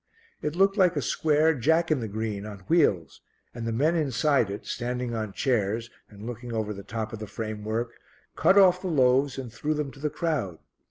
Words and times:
It 0.41 0.55
looked 0.55 0.77
like 0.77 0.95
a 0.95 0.99
square 1.03 1.53
Jack 1.53 1.91
in 1.91 1.99
the 1.99 2.07
Green 2.07 2.43
on 2.43 2.61
wheels 2.61 3.21
and 3.53 3.67
the 3.67 3.71
men 3.71 3.95
inside 3.95 4.49
it, 4.49 4.65
standing 4.65 5.13
on 5.13 5.31
chairs 5.31 5.91
and 6.09 6.25
looking 6.25 6.51
over 6.53 6.73
the 6.73 6.81
top 6.81 7.13
of 7.13 7.19
the 7.19 7.27
framework, 7.27 7.91
cut 8.35 8.57
off 8.57 8.81
the 8.81 8.87
loaves 8.87 9.37
and 9.37 9.53
threw 9.53 9.75
them 9.75 9.91
to 9.91 9.99
the 9.99 10.09
crowd. 10.09 10.57